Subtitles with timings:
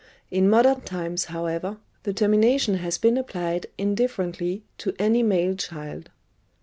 [0.31, 6.09] In modern times, however, the termination has been applied indifferently to any male child.